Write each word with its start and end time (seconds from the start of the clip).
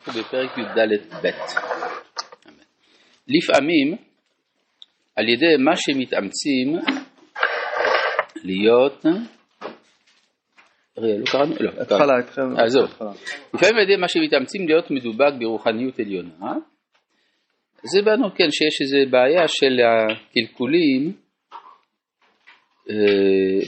אנחנו 0.00 0.22
בפרק 0.22 0.58
י"ד-ב. 0.58 1.26
לפעמים, 3.28 3.96
על 5.16 5.28
ידי 5.28 5.56
מה 5.58 5.76
שמתאמצים 5.76 6.78
להיות, 8.44 9.04
לא 10.96 11.24
קראנו? 11.26 11.54
לא, 11.60 11.70
התחלה, 11.82 12.18
התחלה. 12.18 12.62
אה, 12.62 12.68
זהו. 12.68 12.84
לפעמים 13.54 13.76
על 13.76 13.82
ידי 13.82 13.96
מה 13.96 14.08
שמתאמצים 14.08 14.68
להיות 14.68 14.90
מדובק 14.90 15.32
ברוחניות 15.38 15.98
עליונה, 15.98 16.52
אז 17.84 17.96
הבנו, 18.00 18.34
כן, 18.34 18.50
שיש 18.50 18.80
איזו 18.80 19.10
בעיה 19.10 19.48
של 19.48 19.76
הקלקולים, 19.80 21.12
אה, 22.90 22.94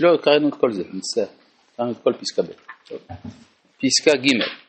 לא, 0.00 0.16
קראנו 0.16 0.48
את 0.48 0.54
כל 0.54 0.72
זה, 0.72 0.82
מצטער, 0.92 1.36
קראנו 1.76 1.92
את 1.92 1.98
כל 2.02 2.12
פסקה 2.12 2.42
ב'. 2.42 2.52
פסקה 3.80 4.12
ג' 4.16 4.61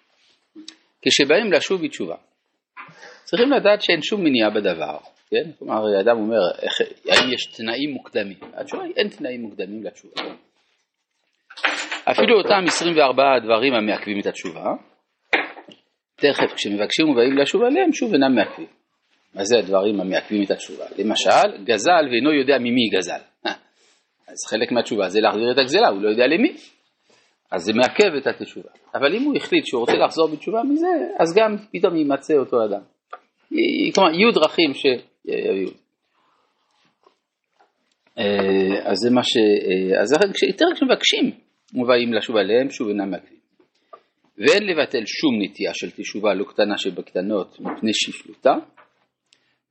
כשבאים 1.05 1.51
לשוב 1.51 1.81
בתשובה. 1.83 2.15
צריכים 3.23 3.51
לדעת 3.51 3.81
שאין 3.81 4.01
שום 4.01 4.23
מניעה 4.23 4.49
בדבר, 4.49 4.97
כן? 5.29 5.51
כלומר, 5.59 5.83
האדם 5.97 6.17
אומר, 6.17 6.39
איך, 6.61 6.73
האם 7.09 7.33
יש 7.33 7.45
תנאים 7.45 7.91
מוקדמים? 7.91 8.37
התשובה 8.53 8.83
היא, 8.83 8.93
אין 8.97 9.07
תנאים 9.07 9.41
מוקדמים 9.41 9.83
לתשובה. 9.83 10.21
אפילו 12.11 12.37
אותם 12.37 12.63
24 12.67 13.23
דברים 13.43 13.73
המעכבים 13.73 14.19
את 14.19 14.25
התשובה, 14.25 14.73
תכף 16.15 16.53
כשמבקשים 16.55 17.09
ובאים 17.09 17.37
לשוב 17.37 17.63
עליהם, 17.63 17.93
שוב 17.93 18.13
אינם 18.13 18.35
מעכבים. 18.35 18.67
מה 19.35 19.43
זה 19.43 19.57
הדברים 19.57 20.01
המעכבים 20.01 20.43
את 20.43 20.51
התשובה? 20.51 20.85
למשל, 20.97 21.63
גזל 21.63 22.07
ואינו 22.11 22.33
יודע 22.33 22.57
ממי 22.59 22.89
גזל. 22.97 23.19
אז 24.27 24.37
חלק 24.49 24.71
מהתשובה 24.71 25.09
זה 25.09 25.21
להחזיר 25.21 25.51
את 25.51 25.57
הגזלה, 25.57 25.87
הוא 25.87 26.01
לא 26.01 26.09
יודע 26.09 26.27
למי. 26.27 26.55
אז 27.53 27.61
זה 27.61 27.73
מעכב 27.73 28.15
את 28.17 28.27
התשובה. 28.27 28.69
אבל 28.95 29.15
אם 29.15 29.23
הוא 29.23 29.35
החליט 29.37 29.65
שהוא 29.65 29.79
רוצה 29.79 29.93
לחזור 29.93 30.27
בתשובה 30.27 30.63
מזה, 30.63 30.87
אז 31.19 31.35
גם 31.35 31.55
פתאום 31.71 31.95
יימצא 31.95 32.33
אותו 32.33 32.65
אדם. 32.65 32.81
כלומר, 33.95 34.13
יהיו 34.13 34.31
דרכים 34.31 34.73
שיביאו. 34.73 35.71
אה, 38.17 38.91
אז 38.91 38.97
זה 38.97 39.09
מה 39.11 39.23
ש... 39.23 39.37
אה, 39.37 40.01
אז 40.01 40.11
יותר 40.47 40.65
כשמבקשים 40.75 41.31
מובאים 41.73 42.13
לשוב 42.13 42.35
עליהם, 42.35 42.69
שוב 42.69 42.87
אינם 42.87 43.11
מעכבים. 43.11 43.39
ואין 44.37 44.63
לבטל 44.67 45.03
שום 45.05 45.41
נטייה 45.41 45.71
של 45.73 45.91
תשובה 45.91 46.33
לא 46.33 46.43
קטנה 46.43 46.77
שבקטנות 46.77 47.59
מפני 47.59 47.91
שפלותה. 47.93 48.53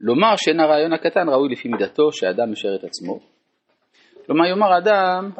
לומר 0.00 0.36
שאין 0.36 0.60
הרעיון 0.60 0.92
הקטן 0.92 1.28
ראוי 1.28 1.52
לפי 1.52 1.68
מידתו 1.68 2.12
שאדם 2.12 2.52
משאר 2.52 2.76
את 2.76 2.84
עצמו. 2.84 3.20
כלומר 4.26 4.46
יאמר 4.46 4.78
אדם 4.78 5.30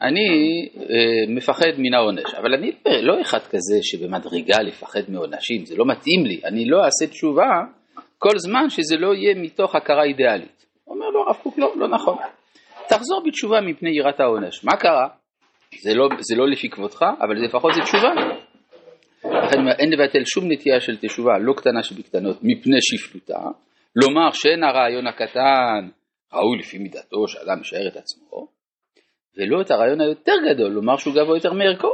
אני 0.00 0.68
אה, 0.76 1.34
מפחד 1.34 1.72
מן 1.78 1.94
העונש, 1.94 2.34
אבל 2.34 2.54
אני 2.54 2.72
לא 3.02 3.20
אחד 3.20 3.38
כזה 3.38 3.78
שבמדרגה 3.82 4.62
לפחד 4.62 5.00
מעונשים, 5.08 5.64
זה 5.64 5.76
לא 5.76 5.84
מתאים 5.86 6.26
לי, 6.26 6.40
אני 6.44 6.64
לא 6.64 6.84
אעשה 6.84 7.06
תשובה 7.06 7.50
כל 8.18 8.38
זמן 8.38 8.68
שזה 8.68 8.96
לא 8.96 9.14
יהיה 9.14 9.34
מתוך 9.34 9.74
הכרה 9.74 10.04
אידיאלית. 10.04 10.66
אומר 10.86 11.08
לו 11.08 11.20
הרב 11.26 11.36
קוק, 11.42 11.58
לא, 11.58 11.72
לא 11.76 11.88
נכון. 11.88 12.16
תחזור 12.88 13.22
בתשובה 13.26 13.60
מפני 13.60 13.90
יראת 13.90 14.20
העונש. 14.20 14.64
מה 14.64 14.76
קרה? 14.76 15.08
זה 15.82 15.94
לא, 15.94 16.08
זה 16.20 16.36
לא 16.36 16.50
לפי 16.50 16.68
כבודך, 16.68 17.02
אבל 17.20 17.44
לפחות 17.44 17.74
זה 17.74 17.80
תשובה. 17.80 18.10
לכן 19.24 19.58
אין 19.78 19.92
לבטל 19.92 20.24
שום 20.24 20.52
נטייה 20.52 20.80
של 20.80 20.96
תשובה 20.96 21.38
לא 21.40 21.52
קטנה 21.56 21.82
שבקטנות 21.82 22.36
מפני 22.42 22.76
שפלותה, 22.80 23.40
לומר 23.96 24.30
שאין 24.32 24.64
הרעיון 24.64 25.06
הקטן 25.06 25.88
ראוי 26.32 26.58
לפי 26.58 26.78
מידתו 26.78 27.28
שאדם 27.28 27.60
משער 27.60 27.88
את 27.88 27.96
עצמו, 27.96 28.46
ולא 29.36 29.60
את 29.60 29.70
הרעיון 29.70 30.00
היותר 30.00 30.32
גדול, 30.50 30.72
לומר 30.72 30.96
שהוא 30.96 31.14
גבוה 31.14 31.36
יותר 31.36 31.52
מערכו. 31.52 31.88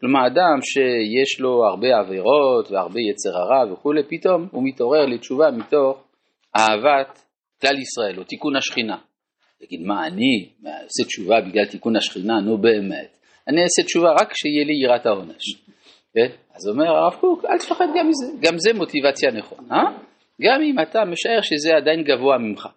כלומר, 0.00 0.26
אדם 0.26 0.58
שיש 0.62 1.40
לו 1.40 1.64
הרבה 1.64 1.88
עבירות 1.98 2.70
והרבה 2.70 3.00
יצר 3.10 3.30
הרע 3.38 3.72
וכולי, 3.72 4.02
פתאום 4.08 4.48
הוא 4.50 4.62
מתעורר 4.66 5.06
לתשובה 5.06 5.50
מתוך 5.50 6.04
אהבת 6.56 7.18
כלל 7.60 7.78
ישראל 7.78 8.18
או 8.18 8.24
תיקון 8.24 8.56
השכינה. 8.56 8.96
יגיד, 9.60 9.80
מה 9.80 10.06
אני 10.06 10.48
אעשה 10.66 11.04
תשובה 11.06 11.40
בגלל 11.40 11.66
תיקון 11.66 11.96
השכינה? 11.96 12.40
נו 12.40 12.58
באמת. 12.58 13.18
אני 13.48 13.62
אעשה 13.62 13.82
תשובה 13.82 14.12
רק 14.12 14.32
כשיהיה 14.32 14.64
לי 14.64 14.74
יראת 14.84 15.06
העונש. 15.06 15.44
כן? 16.14 16.28
אז 16.54 16.68
אומר 16.68 16.84
הרב 16.84 17.14
קוק, 17.20 17.44
אל 17.44 17.58
תפחד 17.58 17.86
גם 17.98 18.08
מזה, 18.08 18.26
גם 18.40 18.58
זה 18.58 18.72
מוטיבציה 18.74 19.30
נכונה, 19.30 19.82
גם 20.42 20.62
אם 20.62 20.76
אתה 20.82 21.04
משער 21.04 21.40
שזה 21.42 21.76
עדיין 21.76 22.02
גבוה 22.02 22.38
ממך. 22.38 22.68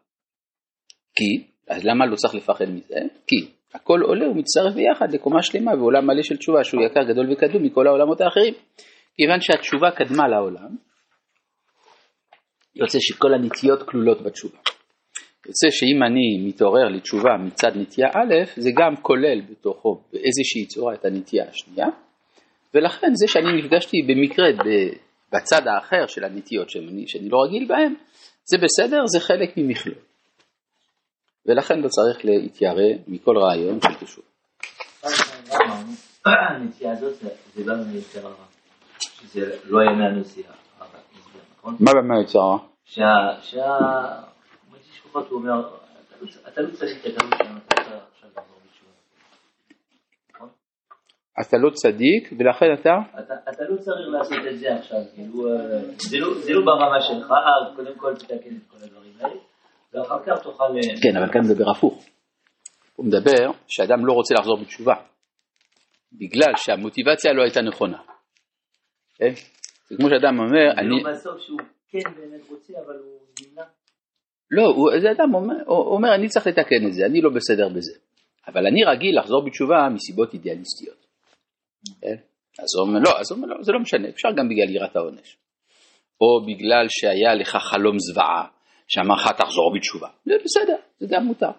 כי, 1.15 1.43
אז 1.69 1.85
למה 1.85 2.05
לא 2.05 2.15
צריך 2.15 2.35
לפחד 2.35 2.65
מזה? 2.69 2.95
כי 3.27 3.35
הכל 3.75 4.01
עולה 4.01 4.29
ומצטרף 4.29 4.73
ביחד 4.73 5.13
לקומה 5.13 5.43
שלמה 5.43 5.71
ועולם 5.71 6.07
מלא 6.07 6.23
של 6.23 6.37
תשובה 6.37 6.63
שהוא 6.63 6.83
יקר 6.83 7.03
גדול 7.03 7.31
וקדום 7.31 7.63
מכל 7.63 7.87
העולמות 7.87 8.21
האחרים. 8.21 8.53
כיוון 9.15 9.41
שהתשובה 9.41 9.91
קדמה 9.91 10.27
לעולם, 10.27 10.75
יוצא 12.75 12.97
שכל 13.01 13.33
הנטיות 13.33 13.83
כלולות 13.83 14.21
בתשובה. 14.21 14.57
יוצא 15.47 15.67
שאם 15.69 16.03
אני 16.03 16.47
מתעורר 16.47 16.87
לתשובה 16.87 17.29
מצד 17.45 17.71
נטייה 17.75 18.07
א', 18.07 18.33
זה 18.55 18.69
גם 18.77 18.95
כולל 19.01 19.41
בתוכו 19.49 20.01
באיזושהי 20.13 20.65
צורה 20.67 20.93
את 20.93 21.05
הנטייה 21.05 21.45
השנייה, 21.49 21.87
ולכן 22.73 23.11
זה 23.13 23.25
שאני 23.27 23.61
נפגשתי 23.61 23.97
במקרה 24.01 24.47
בצד 25.33 25.67
האחר 25.67 26.07
של 26.07 26.23
הנטיות 26.23 26.69
שאני, 26.69 27.07
שאני 27.07 27.29
לא 27.29 27.37
רגיל 27.47 27.65
בהן, 27.67 27.93
זה 28.45 28.57
בסדר, 28.57 29.01
זה 29.05 29.19
חלק 29.19 29.57
ממכלול. 29.57 29.95
ולכן 31.45 31.79
לא 31.79 31.87
צריך 31.87 32.25
להתיירא 32.25 32.89
מכל 33.07 33.37
רעיון 33.37 33.79
של 33.81 33.93
לא 39.65 39.81
לא 40.09 40.21
נכון? 41.57 41.75
מה 41.79 41.91
מהיצר 42.01 42.39
הרע? 42.39 42.57
שה... 42.85 43.61
מרגיש 44.71 44.99
פחות 44.99 45.29
הוא 45.29 45.39
אומר, 45.39 45.69
אתה 46.47 46.61
לא 46.61 46.69
צדיק, 46.71 47.05
אתה 47.07 47.25
לא 47.25 47.37
שם, 47.37 47.57
אתה 51.41 51.57
צריך 51.57 51.57
לא 51.57 51.69
צדיק 51.69 52.29
ולכן 52.39 52.73
אתה? 52.73 52.97
אתה 53.49 53.63
לא 53.69 53.77
צריך 53.77 54.07
לעשות 54.11 54.37
את 54.51 54.59
זה 54.59 54.75
עכשיו, 54.75 54.99
כאילו, 55.15 56.33
זה 56.33 56.53
לא 56.53 56.65
ברמה 56.65 57.01
שלך, 57.01 57.33
קודם 57.75 57.95
כל 57.97 58.15
תתקן 58.15 58.55
את. 58.55 58.74
ואחר 60.05 60.23
כך 60.25 60.43
תוכל... 60.43 60.63
כן, 61.03 61.17
אבל 61.17 61.31
כאן 61.33 61.41
מדבר 61.41 61.69
הפוך. 61.77 62.05
הוא 62.95 63.05
מדבר 63.05 63.51
שאדם 63.67 64.05
לא 64.05 64.13
רוצה 64.13 64.33
לחזור 64.39 64.57
בתשובה, 64.61 64.93
בגלל 66.13 66.53
שהמוטיבציה 66.57 67.33
לא 67.33 67.43
הייתה 67.43 67.61
נכונה. 67.61 67.97
כן? 69.15 69.33
זה 69.89 69.95
כמו 69.97 70.09
שאדם 70.09 70.39
אומר, 70.39 70.71
אני... 70.77 71.03
זה 71.03 71.09
לא 71.09 71.11
בסוף 71.11 71.41
שהוא 71.41 71.59
כן 71.89 72.11
באמת 72.17 72.49
רוצה, 72.49 72.73
אבל 72.85 72.95
הוא 72.95 73.19
נמנע. 73.41 73.63
לא, 74.51 74.63
הוא, 74.63 74.89
זה 75.01 75.11
אדם 75.11 75.33
אומר, 75.33 75.55
אומר, 75.67 76.15
אני 76.15 76.27
צריך 76.27 76.47
לתקן 76.47 76.87
את 76.87 76.93
זה, 76.93 77.05
אני 77.05 77.21
לא 77.21 77.29
בסדר 77.29 77.69
בזה. 77.69 77.93
אבל 78.47 78.67
אני 78.67 78.83
רגיל 78.83 79.19
לחזור 79.19 79.45
בתשובה 79.45 79.89
מסיבות 79.93 80.33
אידיאליסטיות. 80.33 81.05
כן? 82.01 82.15
אז 82.59 82.67
הוא 82.77 82.87
אומר, 82.87 82.99
לא, 82.99 83.19
אז 83.19 83.31
הוא 83.31 83.37
אומר, 83.37 83.47
לא, 83.47 83.63
זה 83.63 83.71
לא 83.71 83.79
משנה, 83.79 84.09
אפשר 84.09 84.29
גם 84.37 84.49
בגלל 84.49 84.75
יראת 84.75 84.95
העונש. 84.95 85.37
או 86.21 86.45
בגלל 86.45 86.85
שהיה 86.89 87.35
לך 87.35 87.57
חלום 87.71 87.99
זוועה, 87.99 88.47
שאמר 88.87 89.15
לך 89.15 89.31
תחזור 89.37 89.73
בתשובה. 89.75 90.07
זה 90.25 90.33
בסדר, 90.43 90.75
זה 90.99 91.07
גם 91.09 91.25
מותר. 91.25 91.51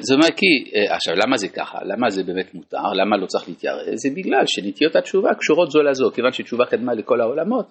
זאת 0.00 0.16
אומרת 0.16 0.34
כי, 0.36 0.46
אה, 0.74 0.94
עכשיו 0.94 1.14
למה 1.14 1.36
זה 1.36 1.48
ככה? 1.48 1.78
למה 1.84 2.10
זה 2.10 2.22
באמת 2.22 2.54
מותר? 2.54 2.92
למה 2.94 3.16
לא 3.16 3.26
צריך 3.26 3.48
להתיירא? 3.48 3.82
זה 3.94 4.08
בגלל 4.14 4.42
שנטיות 4.46 4.96
התשובה 4.96 5.34
קשורות 5.34 5.70
זו 5.70 5.82
לזו, 5.82 6.10
כיוון 6.14 6.32
שתשובה 6.32 6.66
קדמה 6.66 6.94
לכל 6.94 7.20
העולמות, 7.20 7.66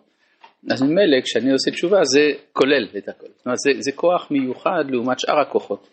אז 0.72 0.82
ממילא 0.82 1.22
כשאני 1.24 1.52
עושה 1.52 1.72
תשובה 1.72 2.04
זה 2.04 2.22
כולל 2.54 2.88
את 2.98 3.10
הכל. 3.10 3.28
זאת 3.36 3.46
אומרת 3.46 3.58
זה, 3.58 3.72
זה 3.80 3.92
כוח 3.92 4.32
מיוחד 4.32 4.84
לעומת 4.90 5.20
שאר 5.20 5.40
הכוחות. 5.40 5.90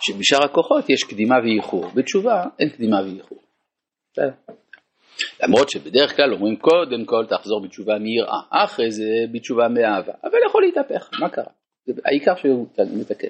שבשאר 0.00 0.44
הכוחות 0.44 0.90
יש 0.90 1.04
קדימה 1.04 1.34
ואיחור, 1.44 1.86
בתשובה 1.94 2.44
אין 2.58 2.68
קדימה 2.68 2.96
ואיחור. 3.02 3.38
למרות 5.42 5.70
שבדרך 5.70 6.16
כלל 6.16 6.32
אומרים 6.32 6.56
קודם 6.56 7.04
כל 7.04 7.26
תחזור 7.28 7.62
בתשובה 7.64 7.98
מיראה, 7.98 8.40
אחרי 8.50 8.90
זה 8.90 9.04
בתשובה 9.32 9.68
מאהבה, 9.68 10.12
אבל 10.24 10.38
יכול 10.48 10.62
להתהפך, 10.62 11.10
מה 11.20 11.28
קרה? 11.28 11.52
העיקר 12.04 12.36
שהוא 12.36 12.68
מתקן. 13.00 13.28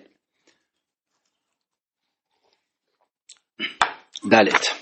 ד' 4.33 4.77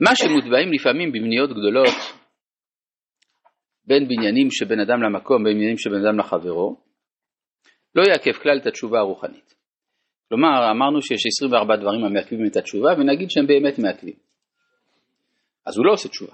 מה 0.00 0.16
שמוטבעים 0.16 0.72
לפעמים 0.72 1.12
במניות 1.12 1.50
גדולות 1.50 1.94
בין 3.84 4.08
בניינים 4.08 4.50
שבין 4.50 4.80
אדם 4.80 5.02
למקום, 5.02 5.44
בין 5.44 5.54
בניינים 5.54 5.78
שבין 5.78 6.06
אדם 6.06 6.18
לחברו, 6.18 6.76
לא 7.94 8.02
יעכב 8.02 8.32
כלל 8.42 8.58
את 8.58 8.66
התשובה 8.66 8.98
הרוחנית. 8.98 9.57
כלומר, 10.28 10.70
אמרנו 10.70 11.02
שיש 11.02 11.26
24 11.26 11.76
דברים 11.76 12.04
המעכבים 12.04 12.46
את 12.46 12.56
התשובה, 12.56 12.90
ונגיד 12.98 13.30
שהם 13.30 13.46
באמת 13.46 13.78
מעכבים. 13.78 14.14
אז 15.66 15.76
הוא 15.76 15.86
לא 15.86 15.92
עושה 15.92 16.08
תשובה, 16.08 16.32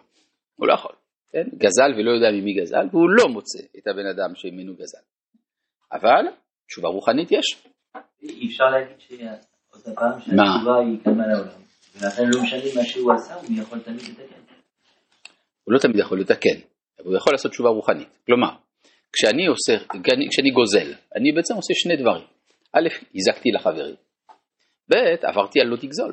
הוא 0.57 0.69
לא 0.69 0.75
יכול, 0.75 0.93
כן? 1.33 1.45
גזל 1.57 1.91
ולא 1.97 2.11
יודע 2.11 2.31
ממי 2.31 2.55
גזל, 2.55 2.87
והוא 2.91 3.11
לא 3.11 3.29
מוצא 3.29 3.59
את 3.79 3.87
הבן 3.87 4.07
אדם 4.07 4.35
שממנו 4.35 4.75
גזל. 4.75 5.05
אבל 5.93 6.25
תשובה 6.67 6.89
רוחנית 6.89 7.33
יש. 7.33 7.63
אי 8.23 8.47
אפשר 8.47 8.65
להגיד 8.65 9.01
שעוד 9.01 9.95
פעם 9.95 10.21
שהתשובה 10.21 10.79
היא 10.79 10.99
קמה 11.05 11.27
לעולם, 11.27 11.61
ולכן 12.01 12.23
לא 12.35 12.43
משנה 12.43 12.61
מה 12.77 12.85
שהוא 12.85 13.13
עשה, 13.13 13.35
הוא 13.35 13.63
יכול 13.63 13.79
תמיד 13.79 14.01
לתקן. 14.01 14.41
הוא 15.65 15.75
לא 15.75 15.79
תמיד 15.79 15.97
יכול 15.97 16.21
לתקן, 16.21 16.59
אבל 16.99 17.07
הוא 17.07 17.17
יכול 17.17 17.33
לעשות 17.33 17.51
תשובה 17.51 17.71
רוחנית. 17.71 18.19
כלומר, 18.27 18.51
כשאני 19.13 19.47
עושה, 19.47 19.73
כשאני 20.31 20.51
גוזל, 20.51 20.93
אני 21.17 21.33
בעצם 21.33 21.55
עושה 21.55 21.75
שני 21.75 21.97
דברים. 21.97 22.34
א', 22.77 22.89
הזקתי 23.15 23.51
לחברים, 23.51 23.95
ב', 24.91 24.95
עברתי 25.23 25.61
על 25.61 25.67
לא 25.67 25.77
תגזול. 25.77 26.13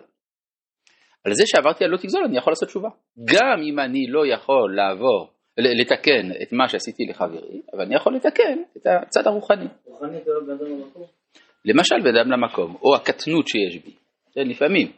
על 1.26 1.34
זה 1.34 1.44
שעברתי 1.46 1.84
על 1.84 1.90
לא 1.90 1.98
תגזול 1.98 2.24
אני 2.26 2.38
יכול 2.38 2.52
לעשות 2.52 2.70
תשובה. 2.70 2.90
גם 3.26 3.62
אם 3.70 3.80
אני 3.80 4.08
לא 4.08 4.28
יכול 4.28 4.76
לעבור, 4.76 5.30
לתקן 5.58 6.32
את 6.42 6.54
מה 6.54 6.70
שעשיתי 6.70 7.04
לחברי, 7.10 7.62
אבל 7.74 7.82
אני 7.82 7.96
יכול 7.96 8.16
לתקן 8.16 8.60
את 8.78 8.88
הצד 9.08 9.28
הרוחני. 9.28 9.66
רוחני 9.86 10.18
זה 10.26 10.32
לא 10.32 10.70
למקום? 10.70 11.04
למשל 11.66 11.96
בן 12.04 12.16
אדם 12.16 12.32
למקום, 12.32 12.76
או 12.82 12.96
הקטנות 12.96 13.48
שיש 13.48 13.78
בי. 13.84 13.92
כן, 14.34 14.48
לפעמים 14.48 14.92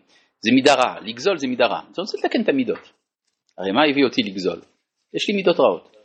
זה 0.45 0.51
מידה 0.55 0.73
רעה, 0.73 0.99
לגזול 0.99 1.37
זה 1.37 1.47
מידה 1.47 1.65
רעה. 1.65 1.81
אני 1.81 1.89
רוצה 1.97 2.17
לתקן 2.17 2.41
את 2.41 2.49
המידות. 2.49 2.91
הרי 3.57 3.71
מה 3.71 3.81
הביא 3.91 4.03
אותי 4.05 4.21
לגזול? 4.23 4.59
יש 5.13 5.29
לי 5.29 5.35
מידות 5.35 5.59
רעות. 5.59 5.95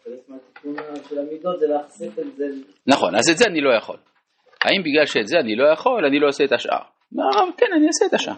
נכון, 2.86 3.14
אז 3.14 3.30
את 3.30 3.36
זה 3.36 3.44
אני 3.46 3.60
לא 3.60 3.70
יכול. 3.78 3.96
האם 4.64 4.82
בגלל 4.82 5.06
שאת 5.06 5.26
זה 5.26 5.38
אני 5.40 5.56
לא 5.56 5.72
יכול, 5.72 6.04
אני 6.04 6.20
לא 6.20 6.28
עושה 6.28 6.44
את 6.44 6.52
השאר? 6.52 6.82
הרב, 7.18 7.48
כן, 7.56 7.66
אני 7.76 7.86
אעשה 7.86 8.06
את 8.06 8.14
השאר. 8.14 8.34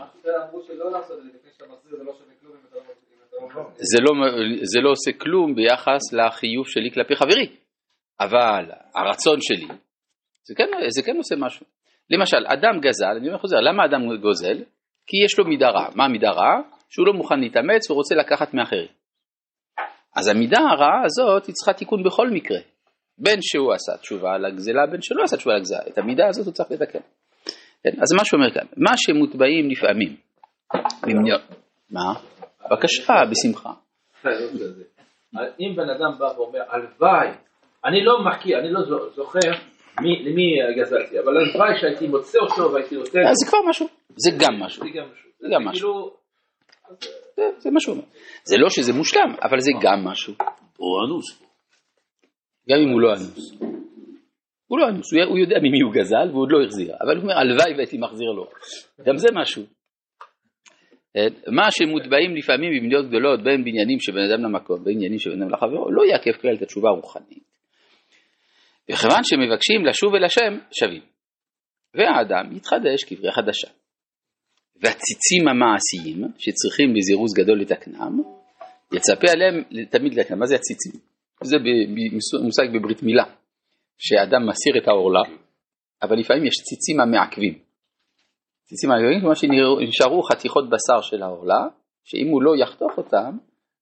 זה 3.75 3.99
לא, 4.01 4.13
זה 4.63 4.81
לא 4.81 4.91
עושה 4.91 5.13
כלום 5.13 5.55
ביחס 5.55 6.13
לחיוב 6.13 6.69
שלי 6.69 6.91
כלפי 6.91 7.17
חברי, 7.17 7.57
אבל 8.21 8.65
הרצון 8.95 9.39
שלי, 9.41 9.67
זה 10.45 10.55
כן, 10.57 10.67
זה 10.89 11.03
כן 11.03 11.17
עושה 11.17 11.35
משהו. 11.39 11.67
למשל, 12.11 12.47
אדם 12.47 12.81
גזל, 12.81 13.17
אני 13.17 13.29
אומר 13.29 13.39
חוזר, 13.39 13.57
למה 13.61 13.85
אדם 13.85 14.17
גוזל? 14.17 14.65
כי 15.07 15.17
יש 15.25 15.39
לו 15.39 15.45
מידה 15.45 15.71
רעה. 15.71 15.89
מה 15.95 16.05
המידה 16.05 16.31
רעה? 16.31 16.61
שהוא 16.89 17.07
לא 17.07 17.13
מוכן 17.13 17.41
להתאמץ 17.41 17.91
ורוצה 17.91 18.15
לקחת 18.15 18.55
מאחרים. 18.55 18.89
אז 20.17 20.29
המידה 20.29 20.59
הרעה 20.61 21.03
הזאת 21.05 21.47
היא 21.47 21.55
צריכה 21.55 21.73
תיקון 21.73 22.03
בכל 22.05 22.31
מקרה. 22.31 22.59
בין 23.21 23.39
שהוא 23.43 23.73
עשה 23.73 23.97
תשובה 23.97 24.35
על 24.35 24.45
הגזלה, 24.45 24.87
בין 24.87 25.03
שלא 25.03 25.23
עשה 25.23 25.37
תשובה 25.37 25.53
על 25.55 25.59
הגזלה. 25.61 25.79
את 25.89 25.99
המידה 25.99 26.29
הזאת 26.29 26.47
הוא 26.47 26.53
צריך 26.55 26.71
לתקן. 26.71 26.99
כן? 27.83 27.91
אז 28.03 28.13
מה 28.17 28.25
שאומר 28.25 28.51
כאן, 28.55 28.67
מה 28.77 28.91
שמוטבעים 28.97 29.71
לפעמים, 29.71 30.17
מה? 31.91 32.13
בבקשה, 32.71 33.13
בשמחה. 33.31 33.73
אם 35.61 35.77
בן 35.77 35.91
אדם 35.91 36.19
בא 36.19 36.25
ואומר, 36.37 36.61
הלוואי, 36.69 37.29
אני 37.85 38.05
לא 38.05 38.25
מכיר, 38.25 38.59
אני 38.59 38.73
לא 38.73 38.81
זוכר 39.15 39.51
למי 40.01 40.47
גזלתי, 40.81 41.19
אבל 41.19 41.37
הלוואי 41.37 41.81
שהייתי 41.81 42.09
מוצא 42.09 42.39
אותו 42.39 42.73
והייתי 42.73 42.95
נותן... 42.97 43.21
זה 43.33 43.47
כבר 43.49 43.59
משהו, 43.69 43.87
זה 44.17 44.31
גם 44.39 44.61
משהו. 44.61 44.83
זה 45.41 45.49
גם 45.55 45.65
משהו. 45.69 45.89
כאילו- 45.89 46.21
זה 47.59 47.71
משהו. 47.73 47.95
זה 48.45 48.57
לא 48.59 48.71
שזה 48.71 48.93
מושלם, 48.93 49.35
אבל 49.43 49.61
זה 49.61 49.73
גם 49.83 50.05
משהו. 50.05 50.35
אנוס. 51.07 51.50
גם 52.69 52.79
אם 52.79 52.89
הוא 52.89 53.01
לא 53.01 53.13
אנוס. 53.13 53.61
הוא 54.67 54.79
לא 54.79 54.89
אנוס, 54.89 55.13
הוא 55.29 55.39
יודע 55.39 55.59
ממי 55.59 55.81
הוא 55.81 55.93
גזל 55.95 56.29
והוא 56.31 56.43
עוד 56.43 56.53
לא 56.53 56.65
החזיר, 56.65 56.95
אבל 57.01 57.17
הוא 57.17 57.23
אומר 57.23 57.39
הלוואי 57.39 57.75
והייתי 57.75 57.99
מחזיר 57.99 58.31
לו. 58.31 58.47
גם 59.07 59.17
זה 59.17 59.29
משהו. 59.35 59.63
מה 61.49 61.71
שמוטבעים 61.71 62.37
לפעמים 62.37 62.71
בבניות 62.77 63.09
גדולות 63.09 63.45
בין 63.45 63.65
בניינים 63.65 64.01
של 64.01 64.13
בן 64.13 64.31
אדם 64.31 64.43
למקום 64.43 64.83
ועניינים 64.85 65.19
של 65.19 65.31
בן 65.31 65.43
אדם 65.43 65.51
לחברו 65.51 65.91
לא 65.91 66.03
יעכב 66.13 66.33
כלל 66.41 66.55
את 66.55 66.63
התשובה 66.63 66.89
הרוחנית. 66.89 67.45
וכיוון 68.91 69.25
שמבקשים 69.25 69.87
לשוב 69.87 70.15
אל 70.15 70.25
השם 70.25 70.59
שווים. 70.73 71.03
והאדם 71.95 72.57
יתחדש 72.57 73.05
כבריאה 73.05 73.33
חדשה. 73.33 73.69
והציצים 74.77 75.49
המעשיים 75.49 76.29
שצריכים 76.39 76.95
בזירוז 76.95 77.35
גדול 77.35 77.61
לתקנם 77.61 78.23
יצפה 78.93 79.33
עליהם 79.33 79.63
תמיד 79.91 80.15
לתקנם. 80.15 80.39
מה 80.39 80.47
זה 80.47 80.55
הציצים? 80.55 81.10
זה 81.45 81.57
מושג 82.43 82.67
בברית 82.75 83.03
מילה, 83.03 83.25
שאדם 83.99 84.49
מסיר 84.49 84.83
את 84.83 84.89
העורלה, 84.89 85.23
אבל 86.03 86.19
לפעמים 86.19 86.45
יש 86.45 86.55
ציצים 86.55 87.01
המעכבים. 87.01 87.59
ציצים 88.65 88.91
המעכבים, 88.91 89.21
כלומר 89.21 89.35
שנשארו 89.35 90.23
חתיכות 90.23 90.65
בשר 90.71 91.01
של 91.01 91.23
העורלה, 91.23 91.67
שאם 92.05 92.29
הוא 92.29 92.43
לא 92.43 92.57
יחתוך 92.57 92.99
אותם, 92.99 93.37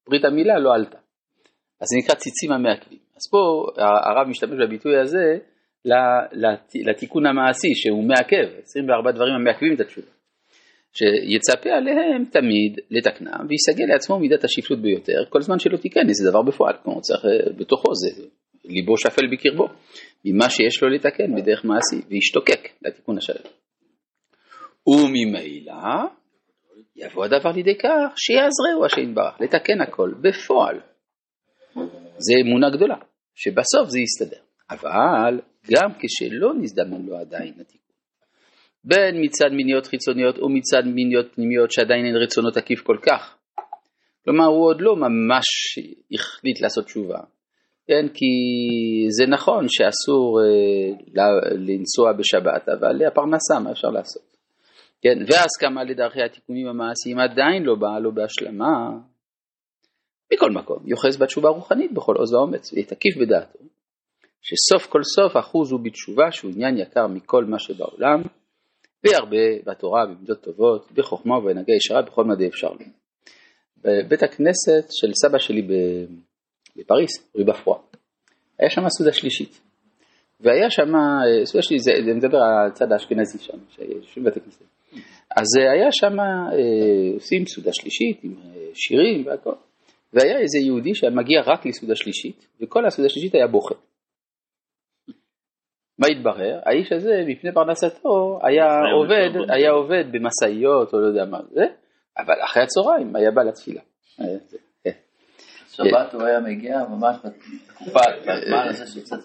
ברית 0.09 0.25
המילה 0.25 0.59
לא 0.59 0.75
עלתה. 0.75 0.99
אז 1.81 1.87
זה 1.89 1.97
נקרא 1.99 2.15
ציצים 2.15 2.53
המעכבים. 2.53 2.99
אז 3.17 3.23
פה 3.31 3.67
הרב 3.77 4.29
משתמש 4.29 4.59
בביטוי 4.67 5.01
הזה 5.01 5.39
לתיקון 6.87 7.27
המעשי 7.27 7.75
שהוא 7.75 8.05
מעכב, 8.05 8.61
24 8.63 9.13
דברים 9.13 9.35
המעכבים 9.35 9.75
את 9.75 9.81
התשובה. 9.81 10.18
שיצפה 10.93 11.71
עליהם 11.71 12.25
תמיד 12.25 12.79
לתקנם 12.91 13.47
ויסגל 13.49 13.85
לעצמו 13.93 14.19
מידת 14.19 14.45
השפלות 14.45 14.83
ביותר 14.83 15.25
כל 15.29 15.43
זמן 15.43 15.59
שלא 15.59 15.77
תיקן 15.77 16.09
איזה 16.09 16.31
דבר 16.31 16.43
בפועל, 16.43 16.75
כלומר 16.83 17.01
צריך 17.01 17.25
אה, 17.25 17.53
בתוכו 17.53 17.95
זה 17.95 18.23
ליבו 18.65 18.99
שפל 18.99 19.27
בקרבו 19.33 19.69
ממה 20.25 20.51
שיש 20.51 20.83
לו 20.83 20.89
לתקן 20.89 21.35
בדרך 21.37 21.65
מעשי 21.65 22.07
וישתוקק 22.09 22.69
לתיקון 22.83 23.19
השלם. 23.19 23.51
וממילא 24.87 25.75
יבוא 26.97 27.25
הדבר 27.25 27.51
לידי 27.53 27.75
כך 27.79 28.13
שיעזרהו 28.17 28.85
השם 28.87 29.11
יתברך 29.11 29.41
לתקן 29.41 29.81
הכל 29.81 30.15
בפועל. 30.21 30.81
זה 32.19 32.35
אמונה 32.45 32.71
גדולה, 32.71 32.97
שבסוף 33.35 33.89
זה 33.89 34.01
יסתדר. 34.01 34.43
אבל 34.71 35.41
גם 35.71 35.91
כשלא 35.99 36.55
נזדמן 36.61 37.03
לו 37.03 37.17
עדיין 37.17 37.55
התיקון. 37.61 37.88
בין 38.85 39.25
מצד 39.25 39.49
מיניות 39.53 39.87
חיצוניות 39.87 40.39
ומצד 40.39 40.83
מיניות 40.87 41.35
פנימיות 41.35 41.71
שעדיין 41.71 42.07
אין 42.07 42.17
רצונות 42.17 42.57
עקיף 42.57 42.81
כל 42.81 42.97
כך. 43.03 43.35
כלומר 44.25 44.45
הוא 44.45 44.67
עוד 44.67 44.81
לא 44.81 44.97
ממש 44.97 45.47
החליט 46.13 46.61
לעשות 46.61 46.85
תשובה, 46.85 47.19
כן, 47.87 48.09
כי 48.15 48.27
זה 49.11 49.27
נכון 49.27 49.67
שאסור 49.69 50.41
אה, 50.41 51.29
לנסוע 51.53 52.13
בשבת, 52.13 52.69
אבל 52.69 53.07
הפרנסה 53.07 53.59
מה 53.65 53.73
אפשר 53.73 53.89
לעשות. 53.89 54.23
כן, 55.03 55.19
וההסכמה 55.29 55.85
לדרכי 55.85 56.23
התיקונים 56.23 56.67
המעשיים 56.67 57.19
עדיין 57.19 57.63
לא 57.63 57.75
באה 57.75 57.99
לו 57.99 58.15
בהשלמה. 58.15 58.91
מכל 60.33 60.51
מקום, 60.51 60.79
יוחז 60.85 61.17
בתשובה 61.17 61.49
רוחנית 61.49 61.93
בכל 61.93 62.17
עוז 62.17 62.35
ואומץ, 62.35 62.73
ויתקיף 62.73 63.17
בדעתו, 63.17 63.59
שסוף 64.43 64.87
כל 64.87 65.03
סוף 65.03 65.37
אחוז 65.37 65.73
הוא 65.73 65.81
בתשובה 65.85 66.33
שהוא 66.33 66.51
עניין 66.55 66.79
יקר 66.79 67.07
מכל 67.07 67.45
מה 67.45 67.59
שבעולם, 67.59 68.23
וירבה 69.05 69.37
בתורה, 69.67 70.07
במידות 70.07 70.43
טובות, 70.43 70.93
בחוכמה 70.93 71.39
ובהנהגה 71.39 71.73
ישרה, 71.73 72.03
בכל 72.03 72.25
מדי 72.25 72.49
אפשר 72.49 72.69
לו. 72.69 72.87
בבית 73.85 74.23
הכנסת 74.23 74.87
של 74.91 75.13
סבא 75.15 75.39
שלי 75.39 75.63
בפריס, 76.77 77.11
ריבפרוע, 77.37 77.79
היה 78.59 78.71
שם 78.71 78.89
סעודה 78.89 79.13
שלישית. 79.13 79.61
והיה 80.41 80.71
שם, 80.71 80.93
סעודה 81.45 81.63
שלישית, 81.63 81.85
זה, 81.85 81.93
זה 82.05 82.15
מדבר 82.15 82.39
על 82.39 82.67
הצד 82.67 82.93
האשכנזי 82.93 83.39
שם, 83.39 83.59
שיושבים 83.69 84.25
בבית 84.25 84.37
הכנסת. 84.37 84.65
אז 85.37 85.47
היה 85.57 85.89
שם, 85.93 86.21
אה, 86.21 87.15
עושים 87.15 87.47
סעודה 87.47 87.71
שלישית 87.73 88.25
עם 88.25 88.33
אה, 88.33 88.61
שירים 88.75 89.27
והכל. 89.27 89.55
והיה 90.13 90.39
איזה 90.39 90.59
יהודי 90.59 90.95
שהיה 90.95 91.13
מגיע 91.13 91.41
רק 91.47 91.67
לסעודה 91.67 91.97
שלישית, 91.97 92.47
וכל 92.61 92.87
הסעודה 92.87 93.09
שלישית 93.09 93.35
היה 93.35 93.47
בוכה. 93.47 93.75
מה 95.99 96.07
התברר? 96.07 96.61
האיש 96.67 96.93
הזה 96.93 97.23
מפני 97.27 97.53
פרנסתו 97.53 98.39
היה 98.43 98.67
עובד, 98.95 99.51
היה 99.51 99.71
עובד 99.71 100.05
במשאיות 100.13 100.93
או 100.93 101.01
לא 101.01 101.07
יודע 101.07 101.25
מה 101.25 101.39
זה, 101.51 101.65
אבל 102.19 102.35
אחרי 102.45 102.63
הצהריים 102.63 103.17
היה 103.17 103.31
בא 103.31 103.43
לתפילה. 103.43 103.81
כן. 104.85 104.91
שבת 105.69 106.15
הוא 106.15 106.23
היה 106.23 106.41
מגיע 106.41 106.79
ממש 106.91 107.17
בתקופה, 107.25 108.01
בזמן 108.21 108.69
הזה 108.69 108.87
שיצאת. 108.87 109.19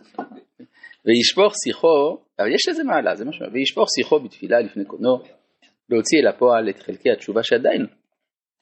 וישפוך 1.06 1.54
שיחו, 1.64 2.18
אבל 2.40 2.54
יש 2.56 2.70
לזה 2.70 2.84
מעלה, 2.84 3.16
זה 3.16 3.26
משהו, 3.26 3.46
וישפוך 3.54 3.88
שיחו 3.98 4.20
בתפילה 4.20 4.60
לפני 4.60 4.86
קונו, 4.86 5.18
להוציא 5.90 6.20
אל 6.20 6.28
הפועל 6.28 6.70
את 6.70 6.80
חלקי 6.80 7.12
התשובה 7.12 7.44
שעדיין 7.44 7.86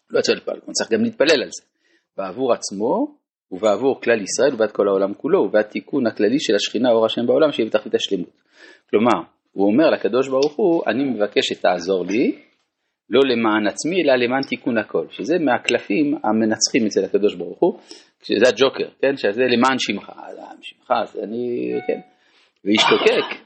לא 0.10 0.20
יצא 0.20 0.34
לפועל, 0.34 0.60
הוא 0.66 0.74
צריך 0.74 0.92
גם 0.92 1.04
להתפלל 1.04 1.44
על 1.44 1.50
זה, 1.52 1.64
בעבור 2.18 2.54
עצמו 2.54 3.21
ובעבור 3.52 4.02
כלל 4.02 4.22
ישראל 4.22 4.54
ובעד 4.54 4.72
כל 4.72 4.88
העולם 4.88 5.14
כולו 5.14 5.40
ובעד 5.40 5.66
תיקון 5.66 6.08
הכללי 6.08 6.40
של 6.40 6.56
השכינה 6.56 6.92
אור 6.92 7.06
השם 7.06 7.26
בעולם 7.28 7.52
שיהיה 7.52 7.70
בתכלית 7.70 7.96
השלמות. 7.96 8.30
כלומר, 8.90 9.22
הוא 9.52 9.68
אומר 9.68 9.90
לקדוש 9.90 10.28
ברוך 10.28 10.56
הוא, 10.56 10.84
אני 10.88 11.04
מבקש 11.04 11.48
שתעזור 11.48 12.06
לי, 12.06 12.36
לא 13.10 13.22
למען 13.32 13.68
עצמי 13.68 14.04
אלא 14.04 14.16
למען 14.16 14.42
תיקון 14.50 14.78
הכל, 14.78 15.06
שזה 15.10 15.40
מהקלפים 15.40 16.16
המנצחים 16.24 16.86
אצל 16.86 17.06
הקדוש 17.06 17.36
ברוך 17.36 17.60
הוא, 17.60 17.80
שזה 18.24 18.46
הג'וקר, 18.48 18.90
כן, 19.02 19.18
שזה 19.18 19.42
למען 19.42 19.80
שמך, 19.80 20.12
שמך, 20.62 20.94
זה 21.14 21.24
אני, 21.24 21.72
כן, 21.88 22.00
וישתוקק, 22.66 23.42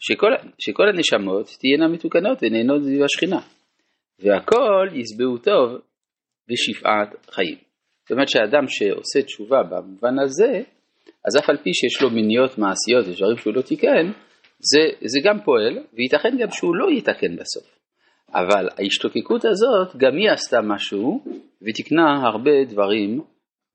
שכל, 0.00 0.32
שכל 0.58 0.88
הנשמות 0.88 1.46
תהיינה 1.60 1.88
מתוקנות 1.88 2.38
ונהנות 2.42 2.82
סביב 2.82 3.02
השכינה, 3.02 3.40
והכל 4.18 4.88
ישבעו 4.92 5.38
טוב 5.38 5.80
בשפעת 6.48 7.26
חיים. 7.30 7.67
זאת 8.08 8.12
אומרת 8.12 8.28
שאדם 8.28 8.68
שעושה 8.68 9.22
תשובה 9.22 9.62
במובן 9.62 10.18
הזה, 10.18 10.62
אז 11.26 11.36
אף 11.38 11.50
על 11.50 11.56
פי 11.56 11.74
שיש 11.74 12.02
לו 12.02 12.10
מיניות 12.10 12.58
מעשיות 12.58 13.06
ודברים 13.06 13.36
שהוא 13.36 13.54
לא 13.54 13.62
תיקן, 13.62 14.06
זה, 14.58 14.80
זה 15.04 15.18
גם 15.24 15.40
פועל, 15.44 15.78
וייתכן 15.94 16.36
גם 16.40 16.50
שהוא 16.50 16.76
לא 16.76 16.90
יתקן 16.90 17.36
בסוף. 17.36 17.78
אבל 18.34 18.68
ההשתוקקות 18.78 19.44
הזאת, 19.44 19.96
גם 19.96 20.16
היא 20.16 20.30
עשתה 20.30 20.60
משהו, 20.62 21.24
ותיקנה 21.62 22.28
הרבה 22.28 22.64
דברים 22.68 23.20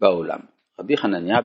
בעולם. 0.02 0.40
רבי 0.80 0.98
חנניה 0.98 1.42